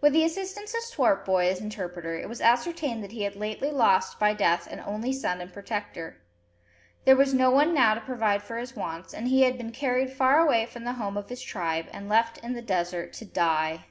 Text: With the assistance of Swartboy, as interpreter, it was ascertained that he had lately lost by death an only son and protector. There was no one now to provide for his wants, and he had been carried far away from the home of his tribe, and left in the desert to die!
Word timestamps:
With 0.00 0.14
the 0.14 0.24
assistance 0.24 0.72
of 0.72 0.80
Swartboy, 0.80 1.46
as 1.48 1.60
interpreter, 1.60 2.14
it 2.14 2.26
was 2.26 2.40
ascertained 2.40 3.04
that 3.04 3.12
he 3.12 3.24
had 3.24 3.36
lately 3.36 3.70
lost 3.70 4.18
by 4.18 4.32
death 4.32 4.66
an 4.66 4.80
only 4.86 5.12
son 5.12 5.42
and 5.42 5.52
protector. 5.52 6.16
There 7.04 7.16
was 7.16 7.34
no 7.34 7.50
one 7.50 7.74
now 7.74 7.92
to 7.92 8.00
provide 8.00 8.42
for 8.42 8.56
his 8.56 8.74
wants, 8.74 9.12
and 9.12 9.28
he 9.28 9.42
had 9.42 9.58
been 9.58 9.70
carried 9.70 10.10
far 10.10 10.38
away 10.38 10.64
from 10.64 10.84
the 10.84 10.94
home 10.94 11.18
of 11.18 11.28
his 11.28 11.42
tribe, 11.42 11.84
and 11.92 12.08
left 12.08 12.38
in 12.38 12.54
the 12.54 12.62
desert 12.62 13.12
to 13.12 13.26
die! 13.26 13.84